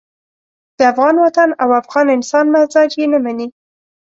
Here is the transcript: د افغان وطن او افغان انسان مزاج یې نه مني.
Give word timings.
د 0.77 0.79
افغان 0.91 1.15
وطن 1.23 1.49
او 1.63 1.69
افغان 1.81 2.07
انسان 2.17 2.45
مزاج 2.53 2.89
یې 2.99 3.05
نه 3.13 3.19
مني. 3.23 3.47